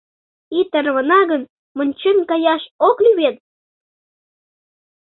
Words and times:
—Ий 0.57 0.65
тарвана 0.71 1.19
гын, 1.31 1.41
вончен 1.77 2.17
каяш 2.29 2.63
ок 2.87 2.97
лий 3.03 3.15
вет?.. 3.19 3.35